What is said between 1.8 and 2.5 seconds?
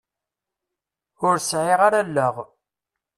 ara allaɣ.